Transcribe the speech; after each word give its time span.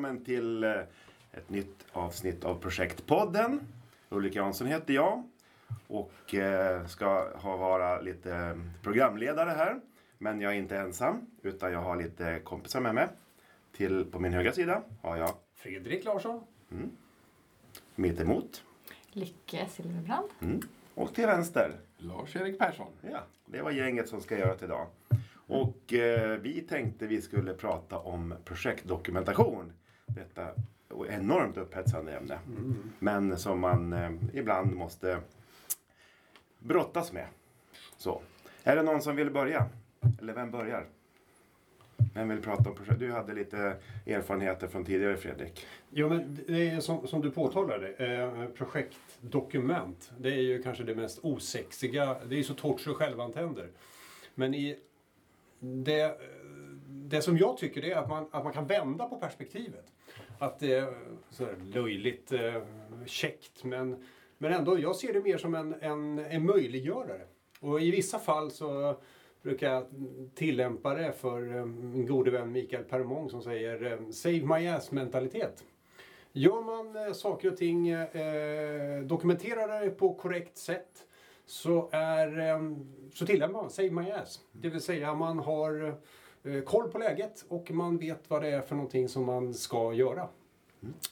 välkommen 0.00 0.24
till 0.24 0.64
eh, 0.64 0.72
ett 1.32 1.50
nytt 1.50 1.86
avsnitt 1.92 2.44
av 2.44 2.54
Projektpodden. 2.54 3.60
Ulrik 4.08 4.34
Jansson 4.34 4.66
heter 4.66 4.94
jag 4.94 5.22
och 5.86 6.34
eh, 6.34 6.86
ska 6.86 7.38
ha 7.38 7.56
vara 7.56 8.00
lite 8.00 8.60
programledare 8.82 9.50
här. 9.50 9.80
Men 10.18 10.40
jag 10.40 10.52
är 10.52 10.56
inte 10.56 10.76
ensam 10.76 11.26
utan 11.42 11.72
jag 11.72 11.82
har 11.82 11.96
lite 11.96 12.40
kompisar 12.44 12.80
med 12.80 12.94
mig. 12.94 13.08
Till, 13.76 14.04
på 14.04 14.18
min 14.18 14.32
högra 14.32 14.52
sida 14.52 14.82
har 15.02 15.16
jag 15.16 15.34
Fredrik 15.54 16.04
Larsson. 16.04 16.40
mitt 17.94 18.20
emot 18.20 18.64
Lycke 19.12 19.66
Silverbrand. 19.68 20.30
mm. 20.40 20.60
och 20.94 21.14
till 21.14 21.26
vänster 21.26 21.72
Lars-Erik 21.98 22.58
Persson. 22.58 22.92
Ja, 23.10 23.20
det 23.46 23.62
var 23.62 23.70
gänget 23.70 24.08
som 24.08 24.20
ska 24.20 24.38
göra 24.38 24.54
till 24.54 24.64
idag. 24.64 24.86
Och 25.46 25.92
eh, 25.92 26.38
vi 26.38 26.60
tänkte 26.60 27.06
vi 27.06 27.22
skulle 27.22 27.54
prata 27.54 27.98
om 27.98 28.34
projektdokumentation. 28.44 29.72
Detta 30.14 30.48
enormt 31.08 31.56
upphetsande 31.56 32.12
ämne. 32.12 32.38
Men 32.98 33.38
som 33.38 33.60
man 33.60 33.92
eh, 33.92 34.10
ibland 34.32 34.74
måste 34.74 35.20
brottas 36.58 37.12
med. 37.12 37.26
Så. 37.96 38.22
Är 38.62 38.76
det 38.76 38.82
någon 38.82 39.02
som 39.02 39.16
vill 39.16 39.30
börja? 39.30 39.66
Eller 40.20 40.32
vem 40.32 40.50
börjar? 40.50 40.86
Vem 42.14 42.28
vill 42.28 42.42
prata 42.42 42.70
om 42.70 42.76
projekt? 42.76 43.00
Du 43.00 43.12
hade 43.12 43.34
lite 43.34 43.76
erfarenheter 44.06 44.68
från 44.68 44.84
tidigare 44.84 45.16
Fredrik. 45.16 45.66
Jo, 45.90 46.08
men 46.08 46.38
det 46.46 46.68
är 46.70 46.80
som, 46.80 47.06
som 47.06 47.20
du 47.20 47.30
påtalade, 47.30 47.88
eh, 47.92 48.46
projektdokument. 48.46 50.12
Det 50.18 50.28
är 50.28 50.42
ju 50.42 50.62
kanske 50.62 50.84
det 50.84 50.94
mest 50.94 51.18
osexiga. 51.22 52.16
Det 52.28 52.34
är 52.34 52.38
ju 52.38 52.44
så 52.44 52.54
torrt 52.54 52.80
så 52.80 52.94
självan 52.94 53.32
tänder. 53.32 53.68
Men 54.34 54.54
i 54.54 54.78
det, 55.60 56.20
det 56.88 57.22
som 57.22 57.38
jag 57.38 57.58
tycker 57.58 57.82
det 57.82 57.92
är 57.92 57.96
att 57.96 58.08
man, 58.08 58.26
att 58.30 58.44
man 58.44 58.52
kan 58.52 58.66
vända 58.66 59.08
på 59.08 59.16
perspektivet. 59.16 59.92
Att 60.40 60.58
det 60.58 60.74
är 60.74 61.72
löjligt 61.74 62.32
eh, 62.32 62.62
käckt 63.06 63.64
men, 63.64 64.04
men 64.38 64.52
ändå, 64.52 64.78
jag 64.78 64.96
ser 64.96 65.12
det 65.12 65.20
mer 65.20 65.38
som 65.38 65.54
en, 65.54 65.74
en, 65.80 66.18
en 66.18 66.46
möjliggörare. 66.46 67.22
Och 67.60 67.80
i 67.80 67.90
vissa 67.90 68.18
fall 68.18 68.50
så 68.50 68.96
brukar 69.42 69.72
jag 69.72 69.86
tillämpa 70.34 70.94
det 70.94 71.12
för 71.12 71.56
eh, 71.56 71.66
min 71.66 72.06
gode 72.06 72.30
vän 72.30 72.52
Mikael 72.52 72.84
Permong 72.84 73.30
som 73.30 73.42
säger 73.42 73.92
eh, 73.92 74.10
Save 74.10 74.58
my 74.58 74.68
ass 74.68 74.90
mentalitet. 74.90 75.64
Gör 76.32 76.62
man 76.62 77.06
eh, 77.06 77.12
saker 77.12 77.52
och 77.52 77.56
ting, 77.56 77.88
eh, 77.88 79.00
dokumenterar 79.02 79.84
det 79.84 79.90
på 79.90 80.14
korrekt 80.14 80.56
sätt 80.56 81.06
så, 81.46 81.88
är, 81.92 82.38
eh, 82.38 82.76
så 83.14 83.26
tillämpar 83.26 83.62
man 83.62 83.70
Save 83.70 83.90
my 83.90 84.10
ass. 84.10 84.40
Det 84.52 84.68
vill 84.68 84.80
säga 84.80 85.14
man 85.14 85.38
har 85.38 85.86
eh, 85.86 85.94
koll 86.64 86.90
på 86.90 86.98
läget 86.98 87.44
och 87.48 87.70
man 87.70 87.98
vet 87.98 88.20
vad 88.28 88.42
det 88.42 88.48
är 88.48 88.60
för 88.60 88.74
någonting 88.74 89.08
som 89.08 89.24
man 89.24 89.54
ska 89.54 89.92
göra. 89.92 90.28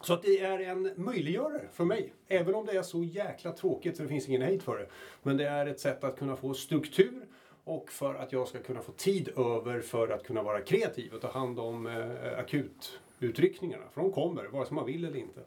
Så 0.01 0.13
att 0.15 0.23
det 0.23 0.41
är 0.41 0.59
en 0.59 0.91
möjliggörare 0.97 1.69
för 1.73 1.85
mig. 1.85 2.13
Även 2.29 2.55
om 2.55 2.67
det 2.67 2.73
är 2.73 2.83
så 2.83 3.05
jäkla 3.05 3.53
tråkigt 3.53 3.97
så 3.97 4.03
det 4.03 4.09
finns 4.09 4.29
ingen 4.29 4.43
hejd 4.43 4.63
för 4.63 4.79
det. 4.79 4.87
Men 5.23 5.37
det 5.37 5.49
är 5.49 5.67
ett 5.67 5.81
sätt 5.81 6.05
att 6.05 6.19
kunna 6.19 6.37
få 6.37 6.55
struktur 6.55 7.27
och 7.65 7.91
för 7.91 8.15
att 8.15 8.33
jag 8.33 8.49
ska 8.49 8.59
kunna 8.59 8.83
få 8.83 8.93
tid 8.93 9.29
över 9.37 9.81
för 9.81 10.09
att 10.09 10.27
kunna 10.27 10.43
vara 10.43 10.61
kreativ 10.61 11.15
och 11.15 11.21
ta 11.21 11.31
hand 11.31 11.59
om 11.59 11.87
eh, 11.87 12.39
akututryckningarna. 12.39 13.85
För 13.93 14.01
de 14.01 14.13
kommer, 14.13 14.45
vare 14.45 14.67
sig 14.67 14.75
man 14.75 14.87
vill 14.87 15.05
eller 15.05 15.19
inte. 15.19 15.41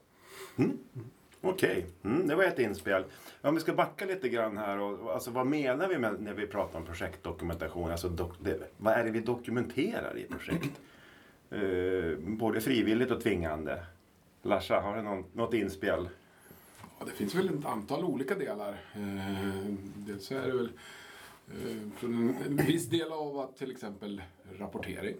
Okej, 1.41 1.85
mm, 2.03 2.27
det 2.27 2.35
var 2.35 2.43
ett 2.43 2.59
inspel. 2.59 3.03
Om 3.41 3.55
vi 3.55 3.61
ska 3.61 3.73
backa 3.73 4.05
lite 4.05 4.29
grann 4.29 4.57
här. 4.57 4.79
Och, 4.79 5.13
alltså, 5.13 5.31
vad 5.31 5.47
menar 5.47 5.87
vi 5.87 5.97
med, 5.97 6.21
när 6.21 6.33
vi 6.33 6.47
pratar 6.47 6.79
om 6.79 6.85
projektdokumentation? 6.85 7.91
Alltså, 7.91 8.09
dok, 8.09 8.33
det, 8.39 8.71
vad 8.77 8.93
är 8.93 9.03
det 9.03 9.11
vi 9.11 9.19
dokumenterar 9.19 10.17
i 10.17 10.23
projekt? 10.23 10.81
Eh, 11.49 12.17
både 12.17 12.61
frivilligt 12.61 13.11
och 13.11 13.21
tvingande. 13.21 13.83
Larsa, 14.41 14.79
har 14.79 14.95
du 14.95 15.01
någon, 15.01 15.25
något 15.33 15.53
inspel? 15.53 16.09
Ja, 16.99 17.05
det 17.05 17.11
finns 17.11 17.35
väl 17.35 17.59
ett 17.59 17.65
antal 17.65 18.03
olika 18.03 18.35
delar. 18.35 18.69
Eh, 18.93 19.73
dels 19.95 20.31
är 20.31 20.47
det 20.47 20.53
väl 20.53 20.69
från 21.95 22.35
en, 22.45 22.57
viss 22.57 22.89
del 22.89 23.11
av 23.11 23.39
att 23.39 23.57
till 23.57 23.71
exempel 23.71 24.21
rapportering. 24.59 25.15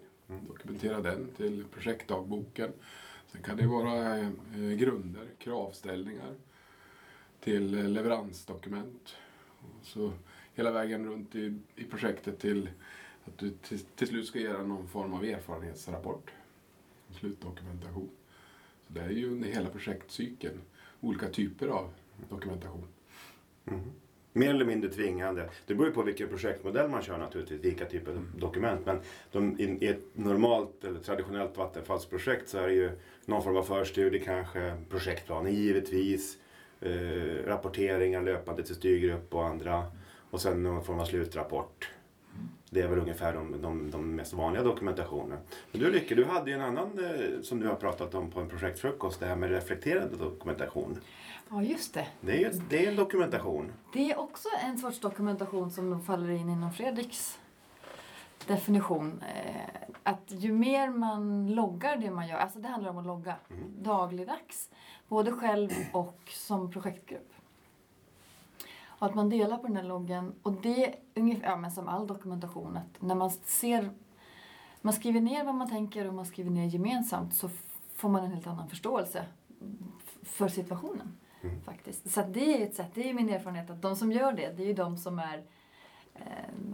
Dokumentera 0.48 1.02
den 1.02 1.28
till 1.38 1.64
projektdagboken. 1.74 2.72
Sen 3.32 3.42
kan 3.44 3.58
det 3.58 3.68
vara 3.68 4.18
eh, 4.18 4.30
grunder, 4.78 5.28
kravställningar 5.40 6.36
till 7.40 7.94
leveransdokument. 7.94 9.16
Så 9.82 10.14
hela 10.54 10.72
vägen 10.72 11.06
runt 11.06 11.36
i, 11.36 11.60
i 11.76 11.84
projektet 11.84 12.40
till 12.40 12.70
att 13.26 13.38
du 13.38 13.50
till, 13.50 13.80
till 13.80 14.08
slut 14.08 14.28
ska 14.28 14.40
göra 14.40 14.64
någon 14.64 14.88
form 14.88 15.14
av 15.14 15.24
erfarenhetsrapport. 15.24 16.32
Slutdokumentation. 17.20 18.10
Så 18.88 18.94
det 18.94 19.02
är 19.02 19.10
ju 19.10 19.32
under 19.32 19.50
hela 19.50 19.70
projektcykeln 19.70 20.62
olika 21.02 21.30
typer 21.30 21.68
av 21.68 21.94
dokumentation. 22.30 22.88
Mm. 23.66 23.92
Mer 24.34 24.50
eller 24.50 24.66
mindre 24.66 24.90
tvingande. 24.90 25.50
Det 25.66 25.76
beror 25.76 25.88
ju 25.88 25.94
på 25.94 26.04
vilken 26.04 26.30
projektmodell 26.30 26.90
man 26.90 27.02
kör 27.02 27.18
naturligtvis, 27.18 27.62
vilka 27.62 27.86
typer 27.86 28.12
av 28.12 28.26
dokument. 28.38 28.86
Men 28.86 29.00
de, 29.32 29.60
i, 29.60 29.64
i 29.64 29.88
ett 29.88 30.06
normalt 30.14 30.84
eller 30.84 31.00
traditionellt 31.00 31.58
vattenfallsprojekt 31.58 32.50
så 32.50 32.58
är 32.58 32.68
det 32.68 32.74
ju 32.74 32.92
någon 33.26 33.44
form 33.44 33.58
av 33.58 33.64
förstudie 33.64 34.20
kanske, 34.20 34.74
projektplaner 34.90 35.50
givetvis, 35.50 36.38
eh, 36.82 37.46
rapporteringar 37.46 38.22
löpande 38.22 38.64
till 38.64 38.76
styrgrupp 38.76 39.34
och 39.34 39.46
andra 39.46 39.86
och 40.32 40.42
sen 40.42 40.64
någon 40.64 40.84
form 40.84 41.00
av 41.00 41.06
slutrapport. 41.06 41.90
Det 42.70 42.82
är 42.82 42.88
väl 42.88 43.00
ungefär 43.00 43.34
de, 43.34 43.62
de, 43.62 43.92
de 43.92 44.16
mest 44.16 44.34
vanliga 44.34 44.64
dokumentationerna. 44.64 45.38
Men 45.72 45.82
du 45.82 45.92
Lycke, 45.92 46.16
du 46.16 46.26
hade 46.26 46.52
ju 46.52 46.56
en 46.56 46.62
annan 46.62 47.00
eh, 47.00 47.42
som 47.42 47.60
du 47.60 47.68
har 47.68 47.76
pratat 47.76 48.16
om 48.16 48.32
på 48.32 48.40
en 48.40 48.50
projektfrukost, 48.50 49.20
det 49.20 49.26
här 49.26 49.36
med 49.36 49.50
reflekterande 49.50 50.18
dokumentation. 50.18 50.98
Ja, 51.50 51.64
just 51.64 51.94
det. 51.94 52.08
Det 52.22 52.32
är 52.32 52.38
ju 52.38 52.52
det 52.70 52.86
är 52.86 52.90
en 52.90 52.96
dokumentation. 52.96 53.72
Det 53.94 54.12
är 54.12 54.20
också 54.20 54.50
en 54.66 54.78
sorts 54.78 55.00
dokumentation 55.00 55.72
som 55.72 56.04
faller 56.04 56.30
in 56.30 56.50
inom 56.50 56.74
Fredriks 56.74 57.40
definition. 58.48 59.22
Eh, 59.36 59.90
Att 60.04 60.24
ju 60.28 60.52
mer 60.54 60.90
man 60.90 61.48
loggar 61.56 61.98
det 61.98 62.12
man 62.12 62.28
gör, 62.28 62.38
alltså 62.38 62.60
det 62.60 62.68
handlar 62.68 62.90
om 62.90 62.98
att 62.98 63.06
logga 63.06 63.36
dagligdags, 63.82 64.70
både 65.08 65.32
själv 65.32 65.70
och 65.94 66.20
som 66.30 66.72
projektgrupp. 66.72 67.34
Och 68.86 69.08
att 69.08 69.16
man 69.16 69.30
delar 69.30 69.58
på 69.58 69.68
den 69.68 69.76
här 69.76 69.84
loggen. 69.84 70.34
Och 70.44 70.52
det 70.54 70.86
är 70.86 70.96
ungefär 71.16 71.48
ja, 71.48 71.56
men 71.56 71.72
som 71.72 71.88
all 71.88 72.08
dokumentation, 72.08 72.78
att 72.78 73.02
när 73.02 73.16
man 73.16 73.30
ser 73.32 73.90
man 74.82 74.94
skriver 74.94 75.22
ner 75.22 75.44
vad 75.44 75.56
man 75.56 75.70
tänker 75.70 76.08
och 76.08 76.14
man 76.14 76.26
skriver 76.26 76.52
ner 76.52 76.66
gemensamt 76.66 77.34
så 77.34 77.50
får 77.96 78.10
man 78.10 78.24
en 78.24 78.32
helt 78.32 78.48
annan 78.48 78.70
förståelse 78.70 79.26
för 80.24 80.48
situationen. 80.48 81.18
Faktiskt. 81.66 82.12
Så 82.12 82.22
det 82.22 82.62
är 82.62 82.68
ett 82.68 82.76
sätt, 82.76 82.92
det 82.94 83.10
är 83.10 83.14
min 83.14 83.30
erfarenhet 83.30 83.70
att 83.70 83.82
de 83.82 83.96
som 83.96 84.12
gör 84.12 84.32
det, 84.34 84.52
det 84.58 84.64
är 84.64 84.68
ju 84.68 84.74
de 84.74 84.98
som 84.98 85.20
är, 85.20 85.44
eh, 86.14 86.24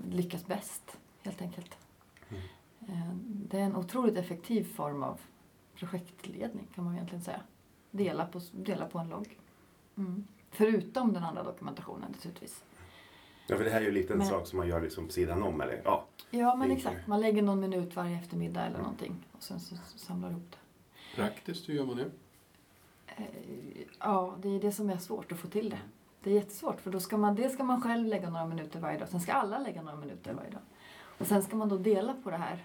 lyckas 0.09 0.45
bäst 0.45 0.97
helt 1.27 1.41
enkelt. 1.41 1.77
Eh, 2.87 3.11
det 3.23 3.57
är 3.59 3.63
en 3.63 3.75
otroligt 3.75 4.17
effektiv 4.17 4.63
form 4.73 5.03
av 5.03 5.19
projektledning 5.75 6.67
kan 6.75 6.83
man 6.83 6.93
egentligen 6.93 7.23
säga. 7.23 7.41
Dela 7.91 8.25
på, 8.25 8.41
dela 8.51 8.85
på 8.85 8.99
en 8.99 9.09
logg. 9.09 9.37
Mm. 9.97 10.27
Förutom 10.51 11.13
den 11.13 11.23
andra 11.23 11.43
dokumentationen 11.43 12.11
naturligtvis. 12.11 12.63
Ja, 13.47 13.57
för 13.57 13.63
det 13.63 13.69
här 13.69 13.81
är 13.81 13.85
ju 13.85 13.91
lite 13.91 14.13
en 14.13 14.19
Men- 14.19 14.27
sak 14.27 14.47
som 14.47 14.57
man 14.57 14.67
gör 14.67 14.81
liksom 14.81 15.05
på 15.05 15.11
sidan 15.11 15.43
om. 15.43 15.61
Eller? 15.61 15.81
Ja. 15.85 16.05
Ja 16.29 16.55
men 16.55 16.71
exakt, 16.71 17.07
man 17.07 17.21
lägger 17.21 17.41
någon 17.41 17.59
minut 17.59 17.95
varje 17.95 18.17
eftermiddag 18.17 18.61
eller 18.65 18.77
någonting 18.79 19.15
och 19.31 19.43
sen 19.43 19.59
så, 19.59 19.75
så 19.75 19.97
samlar 19.97 20.29
ihop 20.31 20.51
det. 20.51 20.57
Praktiskt, 21.15 21.69
hur 21.69 21.73
gör 21.73 21.85
man 21.85 21.97
det? 21.97 22.09
Eh, 23.07 23.25
Ja, 23.99 24.35
det 24.41 24.49
är 24.49 24.59
det 24.59 24.71
som 24.71 24.89
är 24.89 24.97
svårt 24.97 25.31
att 25.31 25.37
få 25.39 25.47
till 25.47 25.69
det. 25.69 25.79
Det 26.23 26.29
är 26.29 26.33
jättesvårt 26.35 26.81
för 26.81 26.91
då 26.91 26.99
ska 26.99 27.17
man, 27.17 27.35
det 27.35 27.49
ska 27.49 27.63
man 27.63 27.81
själv 27.81 28.07
lägga 28.07 28.29
några 28.29 28.45
minuter 28.45 28.79
varje 28.79 28.99
dag. 28.99 29.09
Sen 29.09 29.21
ska 29.21 29.33
alla 29.33 29.59
lägga 29.59 29.81
några 29.81 29.97
minuter 29.97 30.33
varje 30.33 30.49
dag. 30.49 30.61
Och 31.17 31.27
sen 31.27 31.43
ska 31.43 31.55
man 31.55 31.69
då 31.69 31.77
dela 31.77 32.13
på 32.23 32.29
det 32.29 32.37
här. 32.37 32.63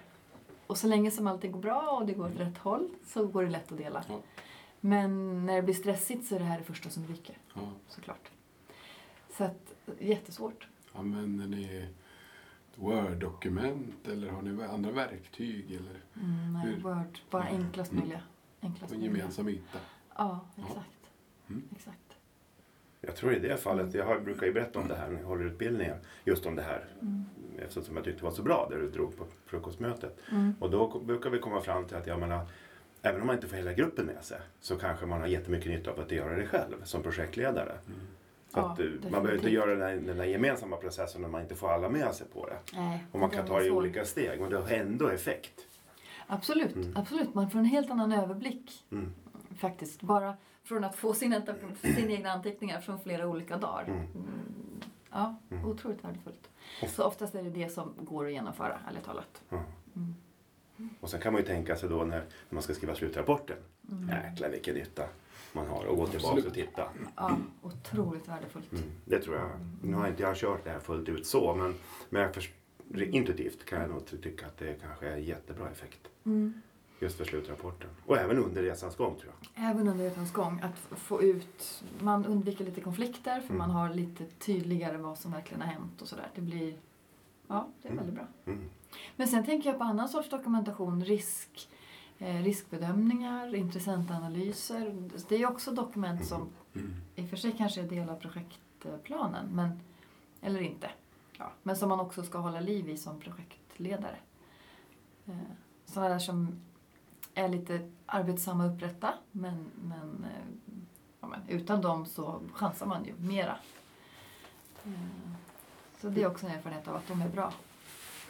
Och 0.67 0.77
så 0.77 0.87
länge 0.87 1.11
som 1.11 1.27
allting 1.27 1.51
går 1.51 1.59
bra 1.59 1.97
och 1.99 2.05
det 2.05 2.13
går 2.13 2.25
åt 2.25 2.39
rätt 2.39 2.57
håll 2.57 2.89
så 3.05 3.27
går 3.27 3.43
det 3.43 3.49
lätt 3.49 3.71
att 3.71 3.77
dela. 3.77 4.03
Ja. 4.09 4.19
Men 4.79 5.45
när 5.45 5.55
det 5.55 5.61
blir 5.61 5.73
stressigt 5.75 6.25
så 6.27 6.35
är 6.35 6.39
det 6.39 6.45
här 6.45 6.57
det 6.57 6.63
första 6.63 6.89
som 6.89 7.07
ryker 7.07 7.37
Ja. 7.53 7.61
såklart. 7.87 8.31
Så 9.37 9.43
att, 9.43 9.73
jättesvårt. 9.99 10.67
Använder 10.93 11.47
ni 11.47 11.87
Word-dokument 12.75 14.07
eller 14.07 14.29
har 14.29 14.41
ni 14.41 14.63
andra 14.63 14.91
verktyg 14.91 15.71
eller 15.71 16.01
Mm, 16.23 16.53
nej? 16.53 16.79
Word, 16.81 17.19
bara 17.29 17.43
enklast 17.43 17.91
Mm. 17.91 18.01
möjliga. 18.03 18.21
Enklast 18.61 18.93
en 18.93 19.01
gemensam 19.01 19.47
yta? 19.49 19.77
Ja, 20.15 20.39
Ja. 20.55 20.63
exakt. 20.67 21.11
Mm. 21.49 21.63
exakt. 21.75 21.97
Jag 23.05 23.15
tror 23.15 23.33
i 23.33 23.39
det 23.39 23.57
fallet, 23.57 23.93
jag 23.93 24.05
har, 24.05 24.19
brukar 24.19 24.45
ju 24.47 24.53
berätta 24.53 24.79
om 24.79 24.87
det 24.87 24.95
här 24.95 25.09
när 25.09 25.19
jag 25.19 25.27
håller 25.27 25.45
utbildningar. 25.45 25.97
Just 26.25 26.45
om 26.45 26.55
det 26.55 26.61
här. 26.61 26.85
Mm. 27.01 27.23
Eftersom 27.57 27.95
jag 27.95 28.05
tyckte 28.05 28.19
det 28.19 28.25
var 28.25 28.31
så 28.31 28.43
bra 28.43 28.67
det 28.71 28.77
du 28.79 28.89
drog 28.89 29.17
på 29.17 29.25
frukostmötet. 29.45 30.17
Mm. 30.31 30.55
Och 30.59 30.69
då 30.71 30.99
brukar 30.99 31.29
vi 31.29 31.39
komma 31.39 31.61
fram 31.61 31.85
till 31.85 31.97
att 31.97 32.07
jag 32.07 32.19
menar, 32.19 32.45
även 33.01 33.21
om 33.21 33.27
man 33.27 33.35
inte 33.35 33.47
får 33.47 33.55
hela 33.57 33.73
gruppen 33.73 34.05
med 34.05 34.23
sig 34.23 34.37
så 34.59 34.75
kanske 34.75 35.05
man 35.05 35.19
har 35.21 35.27
jättemycket 35.27 35.71
nytta 35.71 35.91
av 35.91 35.99
att 35.99 36.11
göra 36.11 36.35
det 36.35 36.45
själv 36.47 36.83
som 36.83 37.03
projektledare. 37.03 37.71
Så 37.85 38.59
Ja, 38.59 38.71
att, 38.71 38.79
eh, 38.79 38.85
man 39.01 39.11
behöver 39.11 39.35
inte 39.35 39.49
göra 39.49 39.71
den 39.75 39.81
här, 39.81 39.95
den 39.95 40.17
här 40.17 40.25
gemensamma 40.25 40.75
processen 40.77 41.25
om 41.25 41.31
man 41.31 41.41
inte 41.41 41.55
får 41.55 41.69
alla 41.69 41.89
med 41.89 42.13
sig 42.15 42.27
på 42.33 42.45
det. 42.47 42.57
Nej, 42.77 43.05
Och 43.11 43.19
man 43.19 43.29
det 43.29 43.35
kan 43.35 43.47
ta 43.47 43.59
det 43.59 43.65
i 43.65 43.71
olika 43.71 44.05
steg 44.05 44.41
men 44.41 44.49
det 44.49 44.57
har 44.57 44.69
ändå 44.69 45.07
effekt. 45.07 45.67
Absolut, 46.27 46.75
Mm. 46.75 46.91
absolut. 46.95 47.33
Man 47.33 47.49
får 47.49 47.59
en 47.59 47.65
helt 47.65 47.91
annan 47.91 48.11
överblick 48.11 48.83
Mm. 48.91 49.13
faktiskt. 49.57 50.01
Bara 50.01 50.33
från 50.63 50.83
att 50.83 50.95
få 50.95 51.13
sina, 51.13 51.41
sina 51.81 52.11
egna 52.11 52.31
anteckningar 52.31 52.81
från 52.81 52.99
flera 52.99 53.27
olika 53.27 53.57
dagar. 53.57 53.83
Mm. 53.83 53.97
Mm. 53.99 54.09
Ja, 55.11 55.35
Mm. 55.51 55.65
otroligt 55.65 56.03
värdefullt. 56.03 56.49
Så 56.87 57.03
oftast 57.03 57.35
är 57.35 57.43
det 57.43 57.49
det 57.49 57.69
som 57.69 57.93
går 58.01 58.25
att 58.25 58.31
genomföra, 58.31 58.79
ärligt 58.89 59.03
talat. 59.03 59.41
Mm. 59.95 60.15
Och 60.99 61.09
sen 61.09 61.21
kan 61.21 61.33
man 61.33 61.41
ju 61.41 61.47
tänka 61.47 61.75
sig 61.75 61.89
då 61.89 61.95
när, 62.03 62.05
när 62.17 62.25
man 62.49 62.63
ska 62.63 62.73
skriva 62.73 62.95
slutrapporten. 62.95 63.57
Mm. 63.91 64.09
Jäklar 64.09 64.49
vilken 64.49 64.75
nytta 64.75 65.03
man 65.53 65.67
har 65.67 65.85
och 65.85 65.97
gå 65.97 66.07
tillbaka 66.07 66.47
och 66.47 66.53
titta. 66.53 66.89
Ja, 67.15 67.37
otroligt 67.61 68.27
värdefullt. 68.27 68.71
Mm, 68.71 68.83
det 69.05 69.19
tror 69.19 69.35
jag. 69.35 69.49
Nu 69.83 69.93
har 69.93 70.07
inte 70.07 70.23
jag 70.23 70.35
kört 70.37 70.63
det 70.63 70.69
här 70.69 70.79
fullt 70.79 71.09
ut 71.09 71.27
så 71.27 71.55
men, 71.55 71.75
men 72.09 72.21
jag 72.21 72.33
intuitivt 73.03 73.65
kan 73.65 73.81
jag 73.81 73.89
nog 73.89 74.05
ty- 74.05 74.17
tycka 74.17 74.45
att 74.45 74.57
det 74.57 74.73
kanske 74.81 75.09
är 75.09 75.17
jättebra 75.17 75.69
effekt. 75.69 75.99
Mm. 76.25 76.61
Just 76.99 77.17
för 77.17 77.25
slutrapporten. 77.25 77.89
Och 78.05 78.17
även 78.17 78.37
under 78.37 78.61
resans 78.63 78.95
gång 78.95 79.15
tror 79.15 79.31
jag. 79.53 79.65
Även 79.69 79.87
under 79.87 80.03
resans 80.05 80.31
gång, 80.33 80.61
att 80.61 80.99
få 80.99 81.21
ut... 81.23 81.83
Man 81.99 82.25
undviker 82.25 82.65
lite 82.65 82.81
konflikter 82.81 83.39
för 83.41 83.45
Mm. 83.53 83.57
man 83.57 83.71
har 83.71 83.89
lite 83.93 84.25
tydligare 84.25 84.97
vad 84.97 85.17
som 85.17 85.31
verkligen 85.31 85.61
har 85.61 85.67
hänt 85.69 86.01
och 86.01 86.07
sådär. 86.07 86.27
Det 86.35 86.41
blir... 86.41 86.75
Ja, 87.47 87.67
det 87.81 87.87
är 87.87 87.91
Mm. 87.91 88.03
väldigt 88.05 88.15
bra. 88.15 88.27
Mm. 88.53 88.69
Men 89.15 89.27
sen 89.27 89.45
tänker 89.45 89.69
jag 89.69 89.77
på 89.77 89.83
annan 89.83 90.09
sorts 90.09 90.29
dokumentation, 90.29 91.03
risk, 91.05 91.69
eh, 92.19 92.43
riskbedömningar, 92.43 93.55
intressentanalyser. 93.55 95.09
Det 95.29 95.35
är 95.35 95.49
också 95.51 95.71
dokument 95.71 96.25
som 96.25 96.49
Mm. 96.75 96.93
i 97.15 97.25
och 97.25 97.29
för 97.29 97.37
sig 97.37 97.55
kanske 97.57 97.81
är 97.81 97.87
del 97.87 98.09
av 98.09 98.15
projektplanen, 98.15 99.45
men, 99.55 99.79
eller 100.41 100.61
inte. 100.61 100.89
Ja, 101.37 101.51
men 101.63 101.75
som 101.75 101.89
man 101.89 101.99
också 101.99 102.23
ska 102.23 102.37
hålla 102.37 102.59
liv 102.59 102.89
i 102.89 102.97
som 102.97 103.19
projektledare. 103.19 104.17
Eh, 105.25 105.33
Sådana 105.85 106.09
där 106.09 106.19
som 106.19 106.59
är 107.35 107.47
lite 107.49 107.89
arbetsamma 108.05 108.65
att 108.65 108.73
upprätta, 108.75 109.13
men, 109.31 109.65
men, 109.83 110.25
eh, 110.29 110.75
ja, 111.21 111.27
men 111.27 111.39
utan 111.49 111.81
dem 111.81 112.05
så 112.05 112.41
chansar 112.53 112.85
man 112.85 113.05
ju 113.05 113.13
mera. 113.17 113.55
Eh, 114.85 114.91
Så 116.01 116.09
det 116.09 116.21
är 116.23 116.27
också 116.27 116.45
en 116.45 116.51
erfarenhet 116.51 116.87
av 116.87 116.95
att 116.95 117.07
de 117.07 117.21
är 117.21 117.29
bra. 117.29 117.53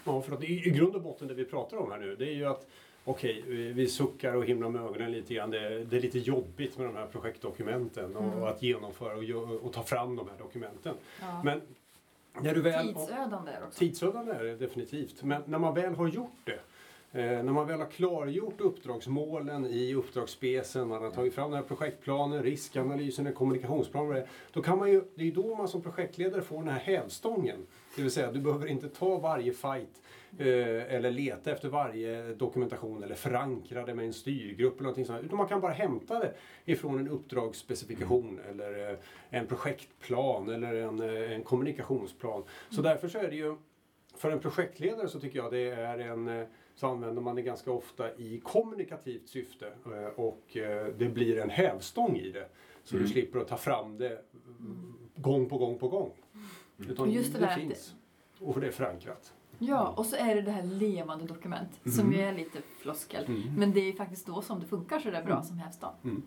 Ja, 0.03 0.21
för 0.21 0.33
att 0.33 0.44
i, 0.44 0.67
i 0.67 0.69
grund 0.69 0.95
och 0.95 1.01
botten 1.01 1.27
det 1.27 1.33
vi 1.33 1.45
pratar 1.45 1.77
om 1.77 1.91
här 1.91 2.00
nu, 2.00 2.15
det 2.15 2.25
är 2.25 2.33
ju 2.33 2.45
att 2.45 2.67
okej, 3.03 3.41
vi, 3.73 3.88
suckar 3.88 4.33
och 4.33 4.45
himlar 4.45 4.69
med 4.69 4.81
ögonen 4.81 5.11
lite 5.11 5.33
grann. 5.33 5.50
Det, 5.50 5.83
det 5.85 5.97
är 5.97 6.01
lite 6.01 6.19
jobbigt 6.19 6.77
med 6.77 6.88
de 6.88 6.95
här 6.95 7.05
projektdokumenten 7.07 8.15
och, 8.15 8.23
Mm. 8.33 8.44
att 8.44 8.61
genomföra 8.61 9.38
och, 9.38 9.65
och 9.65 9.73
ta 9.73 9.83
fram 9.83 10.15
de 10.15 10.27
här 10.29 10.38
dokumenten. 10.38 10.95
Ja. 11.21 11.44
Men 11.44 11.61
när 12.41 12.55
du 12.55 12.61
väl... 12.61 12.88
Tidsödande 12.88 13.51
är 13.51 13.59
det 13.59 13.67
också. 13.67 13.79
Tidsödande 13.79 14.31
är 14.31 14.44
det 14.44 14.55
definitivt. 14.55 15.23
Men 15.23 15.41
när 15.45 15.59
man 15.59 15.73
väl 15.73 15.95
har 15.95 16.07
gjort 16.07 16.38
det, 16.44 16.59
när 17.13 17.44
man 17.44 17.68
väl 17.68 17.80
har 17.80 17.88
klargjort 17.88 18.62
uppdragsmålen 18.62 19.65
i 19.65 19.94
uppdragsspecen, 19.94 20.88
man 20.88 21.04
har 21.04 21.12
tagit 21.12 21.33
fram 21.33 21.51
den 21.51 21.60
här 21.60 21.68
projektplanen, 21.68 22.44
riskanalysen, 22.44 23.33
kommunikationsplanen, 23.33 24.24
då 24.54 24.62
kan 24.62 24.80
man 24.80 24.92
ju, 24.92 25.01
det 25.15 25.27
är 25.27 25.31
då 25.31 25.56
man 25.56 25.68
som 25.68 25.81
projektledare 25.81 26.42
får 26.42 26.57
den 26.57 26.68
här 26.68 26.80
hävstången. 26.80 27.68
Det 27.95 28.01
vill 28.01 28.12
säga, 28.12 28.31
du 28.31 28.39
behöver 28.39 28.68
inte 28.68 28.89
ta 28.89 29.18
varje 29.18 29.54
fight 29.54 30.01
eh, 30.38 30.95
eller 30.95 31.12
leta 31.12 31.51
efter 31.51 31.69
varje 31.69 32.33
dokumentation 32.33 33.04
eller 33.04 33.15
förankra 33.15 33.86
det 33.86 33.94
med 33.94 34.06
en 34.06 34.13
styrgrupp 34.13 34.74
eller 34.74 34.83
någonting 34.83 35.06
sånt. 35.06 35.24
Utan 35.24 35.38
man 35.38 35.48
kan 35.48 35.62
bara 35.62 35.71
hämta 35.71 36.19
det 36.19 36.33
ifrån 36.65 37.00
en 37.00 37.07
uppdragsspecifikation 37.07 38.39
eller 38.50 38.92
eh, 38.92 38.98
en 39.30 39.48
projektplan 39.48 40.50
eller 40.50 40.74
en, 40.74 41.00
eh, 41.00 41.31
en 41.31 41.44
kommunikationsplan. 41.44 42.44
Så 42.69 42.81
därför 42.81 43.07
så 43.07 43.18
är 43.18 43.30
det 43.30 43.36
ju 43.36 43.56
för 44.15 44.31
en 44.31 44.39
projektledare 44.39 45.07
så 45.07 45.19
tycker 45.19 45.39
jag 45.39 45.51
det 45.51 45.69
är 45.71 46.00
en 46.00 46.27
eh, 46.27 46.48
så 46.75 46.88
använder 46.88 47.21
man 47.21 47.36
det 47.36 47.42
ganska 47.42 47.71
ofta 47.71 48.15
i 48.15 48.39
kommunikativt 48.44 49.27
syfte 49.30 49.68
eh, 49.86 50.06
och 50.19 50.57
eh, 50.57 50.88
det 50.98 51.10
blir 51.10 51.38
en 51.39 51.50
hävstång 51.50 52.18
i 52.18 52.31
det. 52.31 52.48
Så 52.83 52.95
Mm. 52.95 53.07
du 53.07 53.12
slipper 53.13 53.39
att 53.39 53.48
ta 53.48 53.57
fram 53.57 53.98
det 53.98 54.21
mm, 54.60 54.94
gång 55.15 55.50
på 55.50 55.57
gång 55.57 55.77
på 55.77 55.88
gång. 55.88 56.12
Utan 56.77 57.07
Och 57.07 57.13
just 57.13 57.33
det 57.33 57.39
det, 57.39 57.56
finns. 57.56 57.95
Och 58.39 58.62
det 58.62 58.68
är 58.68 58.71
förankrat. 58.71 59.33
Ja, 59.60 59.94
och 59.98 60.06
så 60.06 60.15
är 60.15 60.36
det 60.36 60.42
det 60.42 60.51
här 60.51 60.63
levande 60.63 61.25
dokument 61.25 61.81
som 61.95 62.13
ju 62.13 62.19
är 62.19 62.33
lite 62.33 62.60
floskel. 62.80 63.25
Mm. 63.25 63.42
Men 63.57 63.71
det 63.74 63.80
är 63.80 63.94
faktiskt 63.94 64.25
då 64.27 64.42
som 64.42 64.60
det 64.60 64.65
funkar 64.65 65.00
så 65.00 65.12
där 65.12 65.24
bra 65.24 65.33
Mm. 65.33 65.44
som 65.45 65.57
hävstång. 65.57 66.21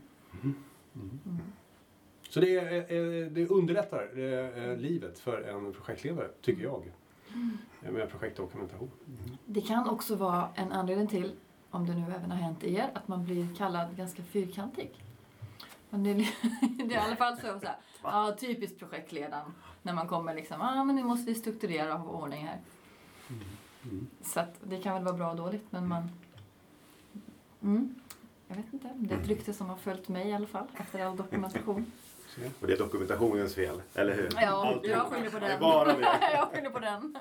Så 2.28 2.40
det, 2.40 2.56
är, 2.56 3.30
det 3.30 3.46
underlättar 3.46 4.76
livet 4.76 5.18
för 5.18 5.42
en 5.42 5.72
projektledare, 5.72 6.28
tycker 6.40 6.62
jag. 6.62 6.82
Eh, 7.82 7.92
Med 7.92 8.10
projektdokumentation. 8.10 8.90
Det 9.46 9.60
kan 9.60 9.88
också 9.88 10.16
vara 10.16 10.48
en 10.54 10.72
anledning 10.72 11.06
till, 11.06 11.32
om 11.70 11.86
det 11.86 11.94
nu 11.94 12.14
även 12.14 12.30
har 12.30 12.38
hänt 12.38 12.64
er, 12.64 12.90
att 12.94 13.08
man 13.08 13.24
blir 13.24 13.54
kallad 13.54 13.96
ganska 13.96 14.22
fyrkantig. 14.22 15.04
Men 15.90 16.04
det, 16.04 16.10
är, 16.10 16.16
det 16.86 16.94
är 16.94 16.98
i 16.98 17.04
alla 17.04 17.16
fall 17.16 17.36
så, 17.36 17.60
så 17.60 17.66
här, 17.66 17.76
ja, 18.02 18.36
typiskt 18.40 18.78
projektledaren. 18.78 19.54
När 19.82 19.92
man 19.92 20.08
kommer 20.08 20.34
liksom, 20.34 20.60
ja 20.60 20.80
ah, 20.80 20.84
men 20.84 20.96
nu 20.96 21.04
måste 21.04 21.26
vi 21.26 21.34
strukturera 21.34 21.94
och 21.94 22.00
ha 22.00 22.10
ordning 22.10 22.46
här. 22.46 22.60
Så 24.22 24.40
att 24.40 24.60
det 24.62 24.82
kan 24.82 24.94
väl 24.94 25.04
vara 25.04 25.16
bra 25.16 25.30
och 25.30 25.36
dåligt, 25.36 25.72
men 25.72 25.88
man... 25.88 26.10
Mm, 27.62 27.94
jag 28.48 28.56
vet 28.56 28.72
inte, 28.72 28.90
det 28.96 29.14
är 29.14 29.18
ett 29.18 29.28
rykte 29.28 29.52
som 29.52 29.68
har 29.68 29.76
följt 29.76 30.08
mig 30.08 30.28
i 30.28 30.32
alla 30.32 30.46
fall, 30.46 30.66
efter 30.76 31.04
all 31.04 31.16
dokumentation. 31.16 31.92
Och 32.60 32.66
det 32.66 32.72
är 32.72 32.76
dokumentationens 32.78 33.54
fel, 33.54 33.82
eller 33.94 34.14
hur? 34.14 34.30
Ja, 34.40 34.66
Alltid. 34.66 34.90
jag 34.90 35.00
skyller 35.06 35.30
på 35.30 35.38
Det 35.38 35.46
den. 35.48 35.60
bara 35.60 35.92
det. 35.92 36.02
jag 36.34 36.48
skyller 36.48 36.70
på 36.70 36.78
den. 36.78 37.16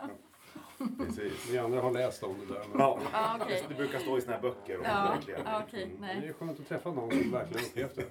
Precis. 0.97 1.49
vi 1.51 1.57
andra 1.57 1.81
har 1.81 1.91
läst 1.91 2.23
om 2.23 2.35
det 2.47 2.53
där. 2.53 2.63
Men 2.71 2.79
Ja, 2.81 2.99
Ja, 3.13 3.37
okej. 3.41 3.63
det 3.67 3.73
brukar 3.75 3.99
stå 3.99 4.17
i 4.17 4.21
såna 4.21 4.33
här 4.35 4.41
böcker. 4.41 4.77
Om 4.77 4.83
Ja, 4.85 5.15
ja, 5.45 5.61
okej, 5.67 5.83
Mm. 5.83 5.97
Det 6.01 6.07
nej. 6.19 6.27
är 6.29 6.33
skönt 6.33 6.59
att 6.59 6.67
träffa 6.67 6.91
någon 6.91 7.11
som 7.11 7.31
verkligen 7.31 7.65
upplevt 7.65 7.95
det. 7.95 8.05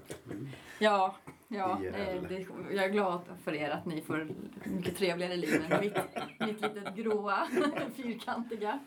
Ja, 0.79 1.15
ja 1.49 1.79
det, 1.81 2.21
det, 2.29 2.47
jag 2.75 2.85
är 2.85 2.89
glad 2.89 3.21
för 3.45 3.55
er 3.55 3.71
att 3.71 3.87
ni 3.87 4.03
får 4.03 4.29
mycket 4.65 4.97
trevligare 4.97 5.37
liv 5.37 5.65
än 5.71 5.81
mitt, 5.81 5.97
mitt 6.39 6.61
litet 6.61 6.95
gråa, 6.97 7.47
fyrkantiga. 7.97 8.79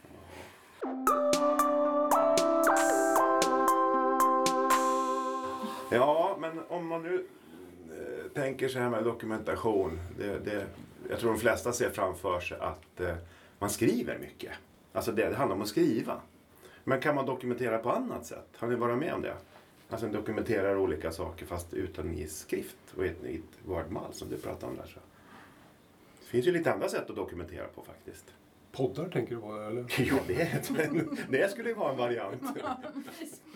Ja, 5.92 6.38
men 6.40 6.60
om 6.70 6.88
man 6.88 7.04
nu 7.04 7.16
eh, 7.16 7.22
tänker 8.38 8.68
så 8.68 8.80
här 8.80 8.90
med 8.90 9.04
dokumentation. 9.04 10.00
Det, 10.18 10.40
det, 10.46 10.68
jag 11.10 11.20
tror 11.20 11.32
de 11.32 11.40
flesta 11.40 11.74
ser 11.74 11.90
framför 11.90 12.40
sig 12.40 12.58
att 12.60 13.02
eh, 13.02 13.16
man 13.60 13.70
skriver 13.70 14.20
mycket. 14.20 14.52
Alltså 14.94 15.12
det, 15.12 15.30
det 15.30 15.36
handlar 15.36 15.56
om 15.56 15.62
att 15.62 15.68
skriva. 15.68 16.22
Men 16.84 17.02
kan 17.02 17.16
man 17.16 17.26
dokumentera 17.26 17.78
på 17.78 17.92
annat 17.92 18.26
sätt? 18.26 18.48
Har 18.58 18.68
ni 18.68 18.76
varit 18.76 18.98
med 18.98 19.14
om 19.14 19.22
det? 19.22 19.34
Alltså 19.90 20.08
dokumenterar 20.08 20.78
olika 20.78 21.12
saker 21.12 21.46
fast 21.46 21.74
utan 21.74 22.14
i 22.14 22.28
skrift 22.28 22.78
och 22.98 23.06
i 23.06 23.08
ett, 23.08 23.24
i 23.24 23.36
ett 23.36 23.66
wordmall 23.66 24.14
som 24.14 24.30
du 24.30 24.38
pratade 24.38 24.72
om 24.72 24.78
där. 24.78 24.86
Så. 24.86 25.00
Det 26.20 26.26
finns 26.26 26.48
ju 26.48 26.52
lite 26.52 26.74
andra 26.74 26.90
sätt 26.90 27.10
att 27.10 27.16
dokumentera 27.16 27.68
på 27.76 27.82
faktiskt. 27.82 28.26
Poddar 28.72 29.10
tänker 29.10 29.36
du 29.36 29.42
på 29.42 29.54
eller? 29.54 29.86
Ja, 29.98 30.16
det, 30.28 30.42
är 30.42 30.56
ett- 30.56 30.72
det 31.32 31.52
skulle 31.52 31.70
ju 31.70 31.76
vara 31.76 31.92
en 31.92 31.98
variant. 31.98 32.42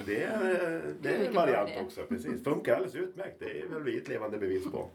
Det 0.05 0.23
är, 0.23 0.93
det 1.01 1.15
är 1.15 1.27
en 1.29 1.35
variant 1.35 1.69
också, 1.85 2.01
precis. 2.09 2.43
Funkar 2.43 2.73
alldeles 2.75 2.95
utmärkt. 2.95 3.39
Det 3.39 3.61
är 3.61 3.67
väl 3.67 3.83
vi 3.83 3.97
ett 3.97 4.07
levande 4.07 4.37
bevis 4.37 4.71
på. 4.71 4.87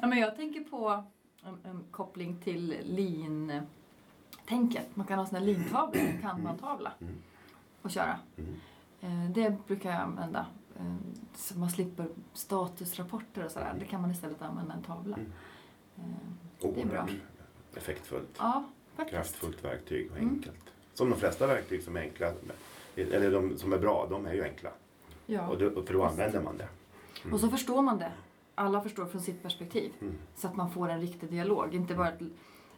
Ja, 0.00 0.06
men 0.06 0.18
jag 0.18 0.36
tänker 0.36 0.60
på 0.60 1.04
en, 1.44 1.58
en 1.70 1.84
koppling 1.90 2.36
till 2.44 2.74
lin-tänket. 2.84 4.96
Man 4.96 5.06
kan 5.06 5.18
ha 5.18 5.26
såna 5.26 5.40
lintavlor, 5.40 6.02
en 6.02 6.20
kanbantavla, 6.22 6.92
Mm. 7.00 7.14
och 7.82 7.90
köra. 7.90 8.18
Mm. 8.36 8.54
Eh, 9.00 9.30
Det 9.30 9.56
brukar 9.66 9.90
jag 9.90 10.00
använda. 10.00 10.46
eh, 10.78 10.94
Så 11.34 11.58
man 11.58 11.70
slipper 11.70 12.06
statusrapporter 12.32 13.44
och 13.44 13.50
sådär. 13.50 13.74
Det 13.78 13.84
kan 13.84 14.00
man 14.00 14.10
istället 14.10 14.42
använda 14.42 14.74
en 14.74 14.82
tavla. 14.82 15.16
Mm. 15.16 15.30
Eh, 15.96 16.04
Det 16.74 16.82
är 16.82 16.86
bra. 16.86 17.08
Effektfullt, 17.76 18.36
Ja, 18.38 18.64
faktiskt. 18.96 19.10
kraftfullt 19.14 19.64
verktyg 19.64 20.10
och 20.10 20.16
Mm. 20.18 20.28
enkelt. 20.30 20.64
Som 20.94 21.10
de 21.10 21.18
flesta 21.18 21.46
verktyg 21.46 21.82
som 21.82 21.96
är 21.96 22.00
enkla, 22.00 22.32
eller 22.96 23.30
de 23.30 23.58
som 23.58 23.72
är 23.72 23.78
bra, 23.78 24.06
de 24.10 24.26
är 24.26 24.34
ju 24.34 24.42
enkla. 24.44 24.70
Ja. 25.26 25.48
Och 25.48 25.58
då, 25.58 25.82
för 25.82 25.92
då 25.94 26.02
använder 26.04 26.40
man 26.42 26.56
det. 26.56 26.68
Och 27.32 27.40
så 27.40 27.48
förstår 27.48 27.82
man 27.82 27.98
det. 27.98 28.12
Alla 28.54 28.80
förstår 28.80 29.06
från 29.06 29.20
sitt 29.20 29.42
perspektiv. 29.42 29.92
Mm. 30.00 30.14
Så 30.34 30.46
att 30.46 30.56
man 30.56 30.70
får 30.70 30.88
en 30.88 31.00
riktig 31.00 31.30
dialog. 31.30 31.74
Inte 31.74 31.94
bara 31.94 32.08
ett, 32.08 32.20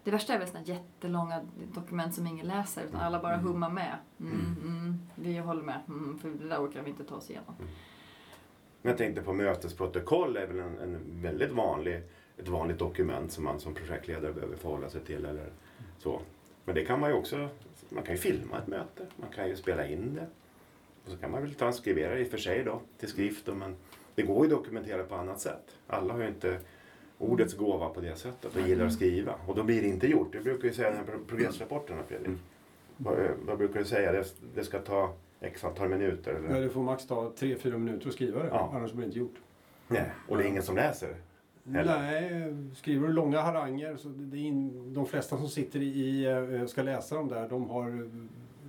det 0.04 0.10
värsta 0.10 0.34
är 0.34 0.38
väl 0.38 0.48
såna 0.48 0.62
jättelånga 0.64 1.40
dokument 1.74 2.14
som 2.14 2.26
ingen 2.26 2.46
läser 2.46 2.84
utan 2.84 3.00
alla 3.00 3.22
bara 3.22 3.36
hummar 3.36 3.70
med. 3.70 3.98
Mm, 4.20 4.56
mm, 4.62 4.98
vi 5.14 5.38
håller 5.38 5.62
med, 5.62 5.80
mm, 5.88 6.18
för 6.18 6.28
det 6.28 6.48
där 6.48 6.58
orkar 6.66 6.82
vi 6.82 6.90
inte 6.90 7.04
ta 7.04 7.14
oss 7.14 7.30
igenom. 7.30 7.54
Jag 8.82 8.98
tänkte 8.98 9.22
på 9.22 9.32
mötesprotokoll 9.32 10.36
är 10.36 10.46
väl 10.46 10.58
en, 10.58 10.78
en 10.78 11.22
väldigt 11.22 11.52
vanlig, 11.52 12.02
ett 12.36 12.48
vanligt 12.48 12.78
dokument 12.78 13.32
som 13.32 13.44
man 13.44 13.60
som 13.60 13.74
projektledare 13.74 14.32
behöver 14.32 14.56
förhålla 14.56 14.88
sig 14.90 15.00
till. 15.00 15.24
Eller 15.24 15.50
så. 15.98 16.20
Men 16.64 16.74
det 16.74 16.84
kan 16.84 17.00
man 17.00 17.10
ju 17.10 17.16
också, 17.16 17.48
man 17.88 18.02
kan 18.02 18.14
ju 18.14 18.20
filma 18.20 18.58
ett 18.58 18.66
möte, 18.66 19.06
man 19.16 19.30
kan 19.30 19.48
ju 19.48 19.56
spela 19.56 19.86
in 19.86 20.14
det. 20.14 20.26
Och 21.04 21.10
så 21.10 21.16
kan 21.16 21.30
man 21.30 21.42
väl 21.42 21.54
transkribera 21.54 22.14
det 22.14 22.20
i 22.20 22.24
och 22.24 22.28
för 22.30 22.38
sig 22.38 22.64
då 22.64 22.80
till 22.98 23.08
skrift. 23.08 23.46
Då, 23.46 23.54
men 23.54 23.76
det 24.14 24.22
går 24.22 24.46
ju 24.46 24.52
att 24.54 24.58
dokumentera 24.62 25.02
på 25.02 25.14
annat 25.14 25.40
sätt. 25.40 25.76
Alla 25.86 26.12
har 26.14 26.20
ju 26.20 26.28
inte 26.28 26.58
ordets 27.18 27.54
gåva 27.54 27.88
på 27.88 28.00
det 28.00 28.16
sättet 28.16 28.56
och 28.56 28.68
gillar 28.68 28.86
att 28.86 28.92
skriva. 28.92 29.34
Och 29.46 29.54
då 29.54 29.62
blir 29.62 29.82
det 29.82 29.88
inte 29.88 30.06
gjort. 30.06 30.32
Det 30.32 30.40
brukar 30.40 30.68
ju 30.68 30.74
säga 30.74 30.88
den 30.90 30.98
här 30.98 31.04
pro- 31.06 31.24
progressrapporterna 31.26 32.02
Fredrik. 32.08 32.38
Vad, 32.96 33.18
eh, 33.18 33.30
vad 33.46 33.58
brukar 33.58 33.78
du 33.80 33.84
säga? 33.86 34.12
Det, 34.12 34.24
det 34.54 34.64
ska 34.64 34.78
ta 34.78 35.14
x 35.40 35.64
antal 35.64 35.88
minuter? 35.88 36.34
Eller? 36.34 36.54
Ja, 36.54 36.60
det 36.60 36.68
får 36.70 36.82
max 36.82 37.06
ta 37.06 37.32
3-4 37.38 37.78
minuter 37.78 38.08
att 38.08 38.14
skriva 38.14 38.42
det, 38.42 38.48
Ja. 38.48 38.72
annars 38.74 38.92
blir 38.92 39.00
det 39.02 39.06
inte 39.06 39.18
gjort. 39.18 39.34
Nej, 39.88 40.10
och 40.28 40.36
det 40.36 40.44
är 40.44 40.48
ingen 40.48 40.62
som 40.62 40.76
läser? 40.76 41.14
Eller? 41.74 41.98
Nej, 41.98 42.54
skriver 42.76 43.06
du 43.06 43.12
långa 43.12 43.40
haranger 43.40 43.96
så 43.96 44.08
det 44.08 44.36
är 44.36 44.40
in, 44.40 44.94
de 44.94 45.06
flesta 45.06 45.36
som 45.36 45.48
sitter 45.48 45.80
i, 45.82 46.24
eh, 46.60 46.66
ska 46.66 46.82
läsa 46.82 47.14
dem 47.14 47.28
där, 47.28 47.48
de 47.48 47.70
har 47.70 48.10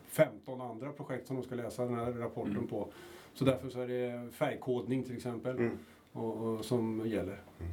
15 0.08 0.62
andra 0.62 0.92
projekt 0.92 1.28
som 1.28 1.36
de 1.36 1.44
ska 1.44 1.56
läsa 1.56 1.86
den 1.86 1.96
här 1.96 2.12
rapporten 2.12 2.52
Mm. 2.56 2.68
på. 2.68 2.88
Så 3.34 3.46
därför 3.46 3.70
så 3.70 3.80
är 3.82 3.88
det 3.88 4.32
färgkodning 4.32 5.04
till 5.04 5.16
exempel 5.16 5.58
Mm. 5.58 5.78
och, 6.14 6.38
och, 6.38 6.66
som 6.66 7.02
gäller. 7.06 7.42
Mm. 7.60 7.72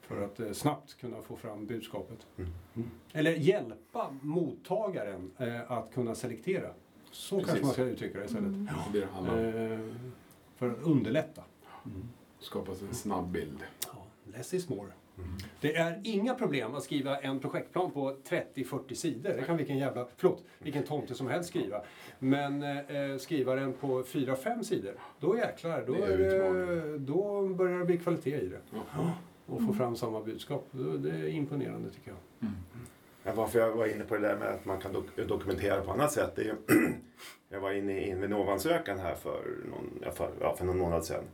För 0.00 0.24
att 0.24 0.40
eh, 0.40 0.52
snabbt 0.52 0.94
kunna 1.00 1.22
få 1.22 1.36
fram 1.36 1.66
budskapet. 1.66 2.26
Mm. 2.36 2.90
Eller 3.12 3.30
hjälpa 3.32 4.10
mottagaren 4.20 5.30
eh, 5.38 5.72
att 5.72 5.94
kunna 5.94 6.14
selektera. 6.14 6.68
Så 7.10 7.36
kanske 7.36 7.50
Precis. 7.52 7.64
man 7.64 7.72
ska 7.72 7.82
uttrycka 7.82 8.18
det 8.18 8.24
istället. 8.24 8.44
Mm. 8.46 8.68
Det 8.92 9.00
det 9.00 9.08
om. 9.18 9.26
Eh, 9.26 9.78
för 10.56 10.70
att 10.70 10.82
underlätta. 10.82 11.42
Skapas 12.38 12.82
en 12.82 12.94
snabb 12.94 13.28
bild. 13.28 13.58
Less 14.38 14.54
is 14.54 14.68
more. 14.68 14.88
Mm. 15.18 15.30
Det 15.60 15.76
är 15.76 16.00
inga 16.04 16.34
problem 16.34 16.74
att 16.74 16.82
skriva 16.82 17.16
en 17.18 17.40
projektplan 17.40 17.90
på 17.90 18.16
30-40 18.28 18.94
sidor. 18.94 19.32
Det 19.36 19.42
kan 19.42 19.56
vilken 19.56 19.78
jävla, 19.78 20.06
förlåt, 20.16 20.44
vilken 20.58 20.82
tomte 20.82 21.14
som 21.14 21.26
helst 21.26 21.48
skriva. 21.48 21.82
Men 22.18 22.62
eh, 22.62 23.16
skriva 23.18 23.54
den 23.54 23.72
på 23.72 24.02
4-5 24.02 24.62
sidor, 24.62 24.92
då 25.20 25.36
jäklar, 25.38 25.84
då, 25.86 25.92
Det 25.92 26.98
då 26.98 27.46
börjar 27.48 27.78
det 27.78 27.84
bli 27.84 27.98
kvalitet 27.98 28.40
i 28.40 28.48
det. 28.48 28.60
Ja. 28.72 29.12
Och 29.46 29.62
få 29.66 29.72
fram 29.72 29.96
samma 29.96 30.20
budskap. 30.20 30.66
Det 30.98 31.10
är 31.10 31.28
imponerande 31.28 31.90
tycker 31.90 32.10
jag. 32.10 32.50
Ja, 33.24 33.32
varför 33.34 33.58
jag 33.58 33.72
var 33.72 33.86
inne 33.86 34.04
på 34.04 34.14
det 34.14 34.20
där 34.28 34.36
med 34.36 34.48
att 34.48 34.64
man 34.64 34.78
kan 34.80 34.92
dok- 34.92 35.26
dokumentera 35.28 35.80
på 35.80 35.92
annat 35.92 36.12
sätt. 36.12 36.32
Det 36.36 36.42
är 36.42 36.44
ju, 36.44 36.54
jag 37.48 37.60
var 37.60 37.72
inne 37.72 38.00
i 38.00 38.10
en 38.10 38.20
Vinnova-ansökan 38.20 38.98
här 38.98 39.14
för 39.14 39.42
någon, 39.70 39.98
ja, 40.02 40.10
för, 40.10 40.30
ja, 40.40 40.56
för 40.56 40.64
någon 40.64 40.78
månad 40.78 41.04
sedan. 41.04 41.24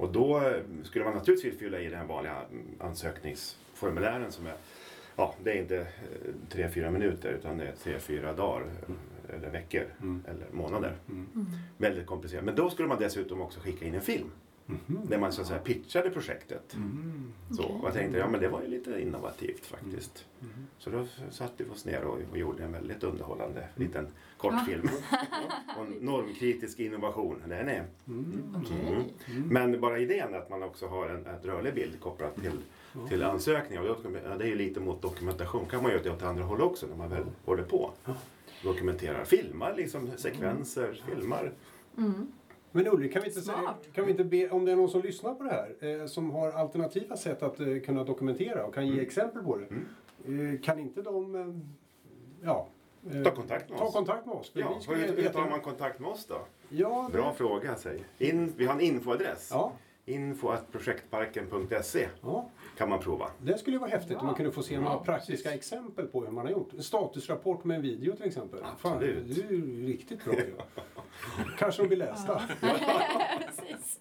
Och 0.00 0.12
då 0.12 0.38
eh, 0.38 0.52
skulle 0.82 1.04
man 1.04 1.14
naturligtvis 1.14 1.58
fylla 1.58 1.80
i 1.80 1.88
den 1.88 2.06
vanliga 2.06 2.36
mm, 2.50 2.66
ansökningsformulären 2.78 4.32
som 4.32 4.46
är 4.46 4.54
Ja, 5.16 5.34
det 5.44 5.50
är 5.50 5.56
inte 5.56 5.76
eh, 5.78 5.86
tre, 6.50 6.68
fyra 6.68 6.90
minuter 6.90 7.28
utan 7.32 7.58
det 7.58 7.64
är 7.64 7.72
tre, 7.72 7.98
fyra 7.98 8.32
dagar 8.32 8.66
eh, 8.88 9.34
eller 9.36 9.50
veckor 9.50 9.84
Mm. 10.00 10.24
eller 10.28 10.46
månader. 10.52 10.96
Mm. 11.08 11.26
Mm. 11.34 11.46
Väldigt 11.78 12.06
komplicerat. 12.06 12.44
Men 12.44 12.54
då 12.56 12.70
skulle 12.70 12.88
man 12.88 12.98
dessutom 12.98 13.40
också 13.40 13.60
skicka 13.60 13.84
in 13.84 13.94
en 13.94 14.00
film 14.00 14.30
där 14.86 15.18
man 15.18 15.32
så 15.32 15.40
att 15.40 15.46
säga 15.46 15.58
pitchade 15.60 16.10
projektet. 16.10 16.74
Mm. 16.74 17.32
Så, 17.56 17.62
och 17.64 17.86
jag 17.86 17.94
tänkte, 17.94 18.18
ja 18.18 18.28
men 18.28 18.40
det 18.40 18.48
var 18.48 18.62
ju 18.62 18.68
lite 18.68 19.00
innovativt 19.02 19.66
faktiskt. 19.66 20.26
Mm. 20.40 20.52
Så 20.78 20.90
då 20.90 21.06
satte 21.30 21.64
vi 21.64 21.70
oss 21.70 21.84
ner 21.84 22.04
och, 22.04 22.18
och 22.30 22.38
gjorde 22.38 22.64
en 22.64 22.72
väldigt 22.72 23.02
underhållande 23.04 23.60
Mm. 23.60 23.70
liten 23.88 24.08
kortfilm. 24.36 24.88
och 25.78 25.84
en 25.86 25.92
normkritisk 25.92 26.80
innovation. 26.80 27.42
Den 27.46 27.68
är. 27.68 27.84
Mm. 28.08 28.42
Mm. 28.70 29.48
Men 29.48 29.80
bara 29.80 29.98
idén 29.98 30.34
att 30.34 30.50
man 30.50 30.62
också 30.62 30.86
har 30.86 31.08
en, 31.08 31.26
en 31.26 31.38
rörlig 31.42 31.74
bild 31.74 32.00
kopplat 32.00 32.34
till, 32.34 32.52
Ja. 32.92 33.08
till 33.08 33.22
ansökningar. 33.22 33.82
Och 33.82 33.98
då, 34.02 34.10
ja, 34.24 34.36
det 34.38 34.44
är 34.44 34.48
ju 34.48 34.54
lite 34.54 34.80
mot 34.80 35.02
dokumentation. 35.02 35.66
kan 35.70 35.82
man 35.82 35.92
göra 35.92 36.02
det 36.02 36.10
åt 36.10 36.22
andra 36.22 36.44
håll 36.44 36.60
också 36.60 36.86
när 36.86 36.96
man 36.96 37.08
väl 37.10 37.24
håller 37.44 37.62
på. 37.62 37.90
Ja. 38.04 38.14
Dokumenterar, 38.62 39.24
filmar 39.24 39.74
liksom 39.76 40.10
sekvenser, 40.16 41.02
filmar. 41.08 41.52
Mm. 41.98 42.32
Men 42.72 42.86
Ulrik, 42.88 43.12
kan 43.12 43.22
vi, 43.22 43.28
inte 43.28 43.40
säga, 43.40 43.74
kan 43.94 44.04
vi 44.04 44.10
inte 44.10 44.24
be, 44.24 44.48
om 44.50 44.64
det 44.64 44.72
är 44.72 44.76
någon 44.76 44.90
som 44.90 45.02
lyssnar 45.02 45.34
på 45.34 45.42
det 45.44 45.50
här 45.50 46.00
eh, 46.00 46.06
som 46.06 46.30
har 46.30 46.52
alternativa 46.52 47.16
sätt 47.16 47.42
att 47.42 47.60
eh, 47.60 47.66
kunna 47.84 48.04
dokumentera 48.04 48.66
och 48.66 48.74
kan 48.74 48.86
ge 48.86 48.92
Mm. 48.92 49.04
exempel 49.06 49.42
på 49.42 49.56
det. 49.56 49.64
Eh, 50.32 50.60
kan 50.60 50.78
inte 50.78 51.02
de 51.02 51.34
eh, 51.34 51.46
ja, 52.46 52.68
eh, 53.12 53.22
Ta 53.22 53.30
kontakt 53.30 53.68
med 53.70 53.78
ta 53.78 53.84
oss. 53.84 53.92
kontakt 53.94 54.26
med 54.26 54.34
oss? 54.34 54.50
Ja, 54.54 54.80
hur, 54.88 55.16
hur 55.22 55.28
tar 55.28 55.50
man 55.50 55.60
kontakt 55.60 56.00
med 56.00 56.10
oss 56.10 56.26
då? 56.26 56.38
Ja, 56.68 57.08
det- 57.12 57.18
Bra 57.18 57.32
fråga 57.32 57.74
säg. 57.76 58.04
In, 58.18 58.52
vi 58.56 58.66
har 58.66 58.74
en 58.74 58.80
infoadress. 58.80 59.48
Ja, 59.52 59.72
Info.projektparken.se 60.06 62.08
ja, 62.22 62.50
kan 62.78 62.88
man 62.88 63.00
prova. 63.00 63.30
det 63.42 63.58
skulle 63.58 63.76
ju 63.76 63.80
vara 63.80 63.90
häftigt 63.90 64.16
om 64.16 64.26
man 64.26 64.32
Ja. 64.32 64.36
kunde 64.36 64.52
få 64.52 64.62
se 64.62 64.74
Ja, 64.74 64.80
några 64.80 64.94
precis. 64.98 65.06
praktiska 65.06 65.54
exempel 65.54 66.06
på 66.06 66.24
hur 66.24 66.30
man 66.32 66.46
har 66.46 66.52
gjort. 66.52 66.72
En 66.72 66.82
statusrapport 66.82 67.64
med 67.64 67.76
en 67.76 67.82
video 67.82 68.16
till 68.16 68.26
exempel. 68.26 68.60
Fan, 68.78 69.00
det 69.00 69.06
Absolut. 69.18 69.38
är 69.38 69.42
ju 69.52 69.86
riktigt 69.86 70.24
bra. 70.24 70.34
ju. 70.34 70.54
Kanske 71.58 71.82
de 71.82 71.88
blir 71.88 71.98
lästa. 71.98 72.42
Precis. 73.46 73.98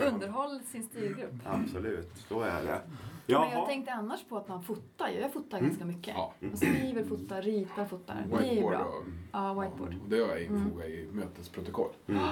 Underhåll 0.00 0.60
sin 0.60 0.82
styrgrupp. 0.84 1.32
Absolut, 1.44 2.10
så 2.28 2.40
är 2.40 2.62
det. 2.64 2.80
Men 3.26 3.50
jag 3.50 3.66
tänkte 3.66 3.92
annars 3.92 4.24
på 4.28 4.36
att 4.36 4.48
man 4.48 4.62
fotar 4.62 5.08
ju. 5.08 5.20
Jag 5.20 5.32
fotar 5.32 5.58
Mm. 5.58 5.70
ganska 5.70 5.84
mycket. 5.84 6.14
Ja. 6.16 6.32
Man 6.40 6.56
skriver, 6.56 7.04
fotar, 7.04 7.42
ritar, 7.42 7.84
fotar. 7.86 8.26
Det 8.30 8.36
är 8.36 8.42
ju 8.42 8.48
Whiteboard 8.50 8.72
bra. 8.72 8.84
och, 8.84 9.04
Ja, 9.32 9.54
whiteboard. 9.60 9.94
och 10.04 10.08
det 10.10 10.18
har 10.20 10.28
jag 10.28 10.42
infogat 10.42 10.86
i 10.86 11.08
mötesprotokoll. 11.12 11.90
Mm. 12.08 12.22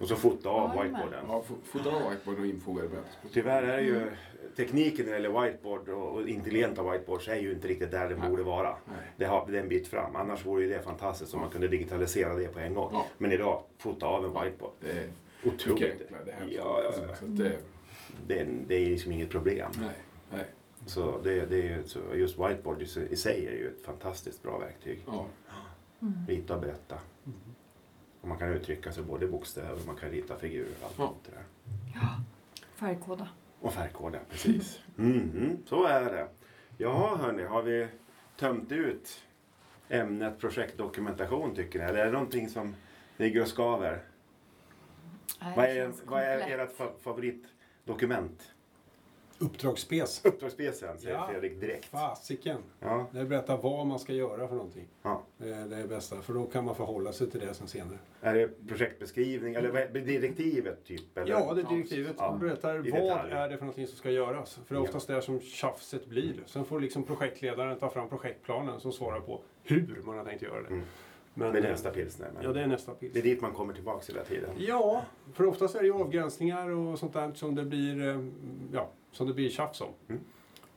Och 0.00 0.08
så 0.08 0.16
fota 0.16 0.48
av 0.48 0.56
Ja, 0.56 0.72
det 0.74 0.78
är 0.80 0.82
whiteboarden. 0.84 1.24
Ja, 1.28 1.42
fo- 1.48 1.64
fotar 1.78 1.90
av 1.90 2.10
whiteboard 2.10 2.38
och 2.38 2.46
infogar 2.46 2.84
i 2.84 2.88
mötesprotokoll. 2.88 3.30
Tyvärr 3.32 3.62
är 3.62 3.80
ju 3.80 4.10
tekniken 4.56 5.04
när 5.06 5.12
det 5.12 5.18
gäller 5.22 5.42
whiteboard 5.42 5.88
och 5.88 6.28
intelligenta 6.28 6.90
whiteboards 6.92 7.28
är 7.28 7.36
ju 7.36 7.52
inte 7.52 7.68
riktigt 7.68 7.90
där 7.90 8.08
den 8.08 8.18
Nej. 8.18 8.30
borde 8.30 8.42
vara. 8.42 8.68
Nej. 8.84 8.96
Det 9.16 9.24
har 9.24 9.46
det 9.50 9.58
är 9.58 9.62
en 9.62 9.68
bit 9.68 9.88
fram. 9.88 10.16
Annars 10.16 10.46
vore 10.46 10.62
ju 10.64 10.68
det 10.68 10.82
fantastiskt 10.82 11.34
om 11.34 11.40
man 11.40 11.50
kunde 11.50 11.68
digitalisera 11.68 12.34
det 12.34 12.48
på 12.48 12.58
en 12.58 12.74
gång. 12.74 12.90
Ja. 12.92 13.06
Men 13.18 13.32
idag, 13.32 13.62
fota 13.78 14.06
av 14.06 14.24
en 14.24 14.30
whiteboard. 14.44 14.72
Det 14.80 14.90
är 14.90 15.08
Otroligt. 15.44 15.80
Det 16.24 16.32
här. 16.32 16.46
Ja, 16.50 16.80
ja, 16.84 16.92
Så 16.92 17.00
ja. 17.06 17.12
att 17.12 17.18
det, 17.36 17.52
Det, 18.26 18.38
är- 18.40 18.48
det 18.66 18.74
är 18.74 18.90
liksom 18.90 19.12
inget 19.12 19.30
problem. 19.30 19.70
nej, 19.80 19.88
nej. 20.32 20.44
Så 20.86 21.20
det, 21.22 21.46
det 21.46 21.56
är 21.56 21.76
ju, 21.76 21.84
så 21.84 21.98
just 22.14 22.38
whiteboard 22.38 22.82
i 22.82 22.86
sig- 22.86 23.08
i 23.12 23.16
är 23.46 23.52
ju 23.52 23.68
ett 23.68 23.84
fantastiskt 23.84 24.42
bra 24.42 24.58
verktyg. 24.58 25.02
Ja. 25.06 25.26
Mm. 26.02 26.26
Rita 26.28 26.54
och 26.54 26.60
berätta. 26.60 26.98
Och 28.20 28.28
man 28.28 28.38
kan 28.38 28.48
uttrycka 28.48 28.92
sig 28.92 29.02
både 29.02 29.26
bokstäver, 29.26 29.78
man 29.86 29.96
kan 29.96 30.10
rita 30.10 30.36
figurer 30.36 30.68
och 30.80 30.86
allt 30.86 30.94
Ja. 30.98 31.06
sånt 31.06 31.24
där. 31.34 31.42
Färgkoda. 32.74 33.28
Och 33.60 33.72
färgkoda, 33.74 34.18
precis. 34.30 34.80
Mhm, 34.96 35.56
så 35.66 35.84
är 35.84 36.04
det. 36.04 36.28
Jaha 36.78 37.16
hörni, 37.16 37.42
har 37.42 37.62
vi 37.62 37.88
tömt 38.36 38.72
ut 38.72 39.20
ämnet 39.88 40.38
projektdokumentation 40.38 41.54
tycker 41.54 41.78
ni? 41.78 41.84
Eller 41.84 41.98
är 41.98 42.06
det 42.06 42.12
någonting 42.12 42.48
som 42.48 42.74
ligger 43.16 43.42
och 43.42 43.48
skaver? 43.48 44.02
Nej, 45.40 45.52
Vad 45.56 45.64
det 45.64 45.78
är, 45.78 45.92
vad 46.04 46.22
är 46.22 46.58
ert 46.58 46.78
fa- 46.78 46.98
favoritdokument? 47.00 48.52
Uppdragsspecen 49.38 50.98
säger 50.98 51.14
Ja. 51.16 51.28
Fredrik 51.30 51.60
direkt. 51.60 51.84
Fasiken. 51.84 52.58
Ja, 52.80 53.06
Det 53.12 53.24
berättar 53.24 53.56
vad 53.56 53.86
man 53.86 53.98
ska 53.98 54.12
göra 54.12 54.48
för 54.48 54.54
någonting. 54.54 54.88
ja. 55.02 55.22
Det 55.38 55.48
är 55.48 55.66
det 55.82 55.88
bästa, 55.88 56.16
för 56.22 56.34
då 56.34 56.44
kan 56.46 56.64
man 56.64 56.74
förhålla 56.74 57.12
sig 57.12 57.30
till 57.30 57.40
det 57.40 57.54
sen 57.54 57.68
senare. 57.68 57.98
Är 58.20 58.34
det 58.34 58.68
projektbeskrivning 58.68 59.54
eller 59.54 59.88
direktivet 60.00 60.84
typ? 60.84 61.18
Eller? 61.18 61.30
Ja, 61.32 61.54
det 61.54 61.60
är 61.60 61.66
direktivet. 61.74 62.14
Ja, 62.18 62.36
berättar 62.40 62.86
i 62.86 62.90
vad 62.90 63.00
detalj. 63.02 63.32
är 63.32 63.48
det 63.48 63.56
för 63.56 63.64
någonting 63.64 63.86
som 63.86 63.96
ska 63.98 64.10
göras. 64.10 64.58
För 64.66 64.74
det 64.74 64.78
är 64.78 64.82
oftast 64.82 65.06
där 65.08 65.20
som 65.20 65.40
tjafset 65.40 66.06
blir. 66.06 66.34
Sen 66.46 66.64
får 66.64 66.80
liksom 66.80 67.02
projektledaren 67.02 67.78
ta 67.78 67.90
fram 67.90 68.08
projektplanen 68.08 68.80
som 68.80 68.92
svarar 68.92 69.20
på 69.20 69.40
hur 69.62 70.02
man 70.04 70.18
har 70.18 70.24
tänkt 70.24 70.42
göra 70.42 70.60
det. 70.62 70.68
Mm. 70.68 70.84
Men, 71.38 71.52
Men 71.52 71.62
det 71.62 71.68
är 71.68 71.72
nästa 71.72 71.90
pilsner. 71.90 72.30
Men 72.34 72.42
Ja, 72.44 72.52
det 72.52 72.60
är 72.62 72.66
nästa 72.66 72.92
pils. 72.94 73.12
det 73.12 73.18
är 73.18 73.22
dit 73.22 73.40
man 73.40 73.52
kommer 73.52 73.74
tillbaka 73.74 74.04
hela 74.12 74.24
tiden. 74.24 74.50
Ja, 74.58 75.02
för 75.32 75.46
oftast 75.46 75.74
är 75.74 75.80
det 75.80 75.86
ju 75.86 75.94
avgränsningar 75.94 76.68
och 76.70 76.98
sånt 76.98 77.12
där 77.12 77.32
som 77.34 77.54
det 77.54 77.64
blir, 77.64 78.08
eh, 78.08 78.24
ja, 78.72 78.88
som 79.12 79.26
det 79.26 79.34
blir 79.34 79.50
tjafs 79.50 79.80
om. 79.80 79.88
Mm. 80.08 80.20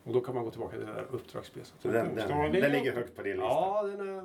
Och 0.04 0.14
då 0.14 0.22
kan 0.22 0.36
man 0.36 0.44
gå 0.44 0.52
tillbaka 0.52 0.78
till 0.78 0.86
det 0.86 0.94
där 0.94 1.06
uppdragsspecet. 1.12 1.74
Så 1.82 1.88
den, 1.88 2.16
den, 2.16 2.52
den 2.52 2.72
ligger 2.72 2.94
högt 2.96 3.16
på 3.16 3.22
din 3.22 3.32
lista. 3.32 3.48
Ja, 3.48 3.84
den 3.84 4.10
är... 4.10 4.14
Ja, 4.16 4.22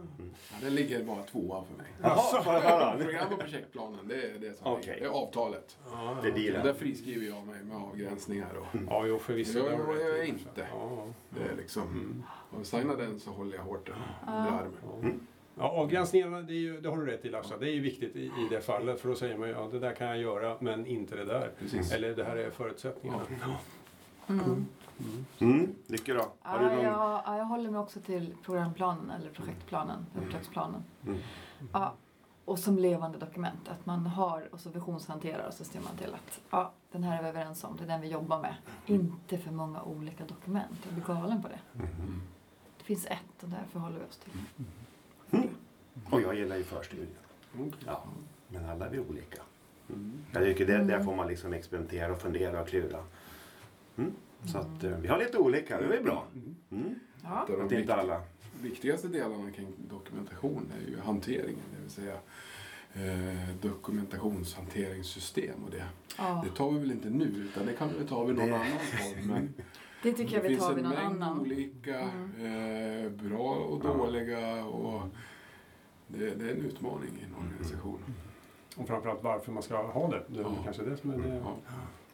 den 0.63 0.75
ligger 0.75 1.05
bara 1.05 1.23
tvåa 1.23 1.65
för 1.65 1.75
mig. 1.77 1.87
Höra? 2.01 2.97
Program 2.99 3.33
och 3.33 3.39
projektplanen, 3.41 3.99
det 4.09 4.15
är 4.15 4.39
det 4.39 4.59
som 4.59 4.81
ligger. 4.81 4.97
Det 5.01 5.05
är 5.05 5.09
avtalet. 5.09 5.77
Ja, 5.93 6.17
Det 6.23 6.29
är 6.29 6.33
ja. 6.33 6.37
dealen. 6.39 6.67
Där 6.67 6.75
friskriver 6.75 7.27
jag 7.27 7.47
mig 7.47 7.65
med 7.65 7.77
avgränsningar 7.77 8.55
och 8.59 8.67
Ja, 8.91 9.07
jo, 9.07 9.19
förvisso. 9.19 9.59
Ja, 9.59 9.65
det 9.65 9.95
du 9.95 10.01
jag 10.17 10.27
i. 10.27 10.29
inte. 10.29 10.67
Ja, 10.73 11.07
det 11.31 11.53
är 11.53 11.57
liksom... 11.57 11.83
Mm. 11.83 12.23
Om 12.51 12.59
jag 12.59 12.67
signar 12.67 12.97
den 12.97 13.21
så 13.21 13.31
håller 13.31 13.57
jag 13.57 13.63
hårt 13.65 13.89
under 13.89 14.51
armen. 14.51 15.21
Ja. 15.59 15.69
Avgränsningarna, 15.71 16.43
det, 16.43 16.53
är 16.53 16.59
ju, 16.59 16.81
det 16.81 16.89
har 16.89 16.97
du 16.97 17.07
rätt 17.07 17.25
i 17.25 17.29
Larsa. 17.31 17.57
Det 17.59 17.71
är 17.71 17.75
ju 17.75 17.81
viktigt 17.81 18.17
i, 18.17 18.25
i 18.25 18.47
det 18.51 18.61
fallet. 18.61 19.01
För 19.01 19.09
då 19.09 19.15
säger 19.15 19.39
man 19.39 19.49
ju, 19.49 19.55
ja 19.55 19.69
det 19.73 19.79
där 19.79 19.95
kan 19.95 20.07
jag 20.07 20.19
göra, 20.19 20.57
men 20.61 20.87
inte 20.87 21.17
det 21.17 21.25
där. 21.25 21.53
Precis. 21.59 21.93
Eller 21.93 22.15
det 22.17 22.25
här 22.25 22.37
är 22.37 22.51
förutsättningarna. 22.51 23.23
Mm. 24.29 24.67
Mm, 25.39 25.75
Lycke 25.87 26.15
då? 26.15 26.27
Har 26.41 26.59
du 26.59 26.65
Ja, 26.65 26.71
någon... 26.75 26.85
jag, 26.85 27.23
ja, 27.27 27.39
jag 27.39 27.45
håller 27.45 27.71
mig 27.71 27.81
också 27.81 28.01
till 28.01 28.35
programplanen 28.45 29.11
eller 29.11 29.31
projektplanen, 29.31 30.07
uppdragsplanen. 30.23 30.85
Mm. 31.07 31.19
Ja, 31.73 31.95
och 32.45 32.59
som 32.59 32.79
levande 32.79 33.19
dokument, 33.19 33.69
att 33.69 33.87
man 33.87 34.07
har 34.07 34.49
och 34.53 34.61
så 34.61 34.71
visionshanterar 34.71 35.47
och 35.47 35.55
så 35.55 35.65
ser 35.65 35.81
man 35.81 35.97
till 35.97 36.15
att 36.15 36.41
ja, 36.51 36.73
den 36.93 37.03
här 37.03 37.19
är 37.19 37.23
vi 37.23 37.29
överens 37.29 37.65
om, 37.65 37.77
det 37.77 37.85
är 37.85 37.89
den 37.89 38.01
vi 38.01 38.09
jobbar 38.09 38.41
med. 38.43 38.55
Inte 38.87 39.39
för 39.39 39.51
många 39.51 39.83
olika 39.83 40.25
dokument, 40.25 40.79
jag 40.85 40.95
blir 40.95 41.05
galen 41.05 41.43
på 41.43 41.49
det. 41.49 41.59
Det 42.79 42.85
finns 42.85 43.07
ett 43.07 43.43
och 43.43 43.49
därför 43.49 43.79
håller 43.79 43.99
vi 43.99 44.05
oss 44.05 44.17
till. 44.19 44.33
Och 46.11 46.23
jag 46.23 46.35
gillar 46.35 46.57
ju 46.57 46.65
förstudien. 46.65 47.09
Mm. 47.55 47.73
Ja, 47.87 48.05
men 48.49 48.65
alla 48.71 48.87
är 48.87 48.91
vi 48.91 48.99
olika. 48.99 49.43
Mm. 49.89 50.13
Jag 50.33 50.43
tycker 50.45 50.67
det, 50.67 50.73
där 50.73 50.81
Mm. 50.95 51.05
får 51.05 51.17
man 51.17 51.29
liksom 51.29 51.53
experimentera 51.53 52.13
och 52.13 52.21
fundera 52.21 52.61
och 52.63 52.69
klura. 52.69 52.99
Mm. 53.97 54.13
Så 54.53 54.59
att 54.59 54.85
eh, 54.85 54.91
vi 54.99 55.09
har 55.09 55.19
lite 55.19 55.39
olika, 55.39 55.81
det 55.81 55.97
är 55.97 56.03
bra. 56.03 56.25
Mm. 56.71 56.95
Ja. 57.23 57.45
De 57.49 57.67
Att 57.67 57.73
inte 57.73 57.95
alla. 57.95 58.21
viktigaste 58.63 59.09
delarna 59.09 59.51
kring 59.51 59.67
dokumentation 59.91 60.73
är 60.87 60.91
ju 60.91 60.99
hanteringen, 61.01 61.61
det 61.77 61.83
vill 61.83 61.91
säga 61.91 62.15
eh, 62.95 63.57
dokumentationshanteringssystem 63.63 65.65
och 65.65 65.71
det. 65.71 65.85
Ja. 66.19 66.43
Det 66.45 66.51
tar 66.57 66.71
vi 66.71 66.79
väl 66.79 66.91
inte 66.91 67.11
nu 67.11 67.25
utan 67.25 67.67
det 67.67 67.73
kan 67.73 67.89
vi 67.99 68.07
ta 68.07 68.25
vid 68.25 68.37
någon 68.37 68.49
Det- 68.49 68.55
annan. 68.57 68.67
Men 69.27 69.55
Det 70.03 70.13
tycker 70.13 70.35
jag 70.35 70.43
det 70.45 70.49
vi 70.49 70.55
finns 70.55 70.67
tar 70.67 70.75
vid 70.75 70.85
en 70.85 70.91
någon 70.91 70.99
mängd 71.03 71.23
annan. 71.23 71.41
olika, 71.41 72.01
Mm. 72.01 73.05
eh, 73.05 73.11
bra 73.11 73.55
och 73.55 73.81
dåliga 73.83 74.65
och 74.65 75.03
det, 76.07 76.19
det 76.19 76.45
är 76.51 76.55
en 76.55 76.65
utmaning 76.65 77.09
i 77.21 77.25
en 77.25 77.31
Mm. 77.31 77.49
organisation. 77.49 77.99
Och 78.77 78.87
framförallt 78.89 79.23
varför 79.23 79.53
man 79.53 79.63
ska 79.63 79.83
ha 79.83 80.09
det. 80.11 80.23
Det 80.29 80.39
är 80.39 80.43
Ja. 80.43 80.51
kanske 80.65 80.83
det 80.83 80.97
som 80.97 81.11
är 81.11 81.17
det. 81.19 81.29
Ja, 81.45 81.57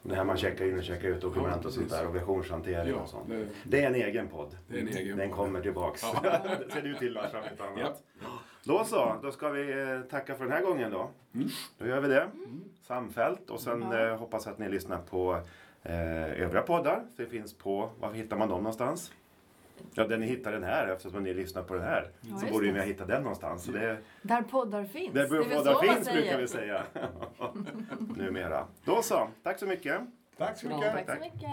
Det 0.03 0.15
här 0.15 0.23
man 0.23 0.37
checkar 0.37 0.65
in 0.65 0.77
och 0.77 0.83
checkar 0.83 1.07
ut 1.09 1.21
dokument 1.21 1.57
Ja, 1.61 1.67
och 1.67 1.73
sånt 1.73 1.89
där 1.89 2.07
och 2.07 2.15
versionshantering 2.15 2.89
ja 2.95 3.01
och 3.01 3.09
sånt. 3.09 3.29
det, 3.29 3.47
Det 3.63 3.83
är 3.83 3.87
en 3.87 3.95
egen 3.95 4.27
podd. 4.27 4.57
det 4.67 4.77
är 4.77 4.81
en 4.81 4.87
egen 4.87 5.17
Den 5.17 5.29
podd. 5.29 5.37
kommer 5.37 5.61
tillbaks. 5.61 6.01
Ja. 6.03 6.19
det 6.67 6.73
ser 6.73 6.81
du 6.81 6.95
till 6.95 7.13
Lars, 7.13 7.33
om 7.33 7.39
inte 7.51 7.63
annat. 7.63 8.03
Ja. 8.21 8.27
Då 8.63 8.83
så, 8.83 9.15
då 9.21 9.31
ska 9.31 9.49
vi 9.49 9.81
eh, 9.81 10.01
tacka 10.01 10.35
för 10.35 10.43
den 10.43 10.53
här 10.53 10.61
gången 10.61 10.91
då. 10.91 11.09
Mm. 11.33 11.47
Då 11.77 11.87
gör 11.87 11.99
vi 12.01 12.07
det. 12.07 12.27
Samfällt 12.81 13.49
och 13.49 13.59
sen 13.59 13.81
Ja. 13.91 13.99
eh, 14.07 14.17
hoppas 14.17 14.47
att 14.47 14.59
ni 14.59 14.69
lyssnar 14.69 14.97
på 14.97 15.39
eh, 15.83 16.41
övriga 16.41 16.61
poddar. 16.61 17.03
Det 17.17 17.25
finns 17.25 17.53
på, 17.57 17.89
var 17.99 18.13
hittar 18.13 18.37
man 18.37 18.49
dem 18.49 18.57
någonstans? 18.57 19.11
Ja, 19.93 20.07
där 20.07 20.17
ni 20.17 20.25
hittar 20.25 20.51
den 20.51 20.63
här 20.63 20.87
eftersom 20.87 21.23
ni 21.23 21.33
lyssnar 21.33 21.63
på 21.63 21.73
den 21.73 21.83
här. 21.83 22.11
Ja, 22.21 22.37
så 22.37 22.45
borde 22.45 22.71
ni 22.71 22.79
ha 22.79 22.85
hittat 22.85 23.07
den 23.07 23.21
någonstans. 23.21 23.63
Så 23.63 23.71
det, 23.71 23.97
Där 24.21 24.41
poddar 24.41 24.83
finns. 24.83 25.13
där 25.13 25.27
poddar 25.27 25.81
finns 25.95 26.11
brukar 26.11 26.37
vi 26.37 26.47
säga. 26.47 26.83
Numera. 28.15 28.67
Då 28.85 29.01
så, 29.01 29.27
tack 29.43 29.59
så 29.59 29.65
mycket. 29.65 30.01
Tack 30.37 30.57
så 30.57 30.67
Bra. 30.67 30.77
mycket. 30.77 31.07
Tack 31.07 31.17
så 31.17 31.23
mycket. 31.23 31.51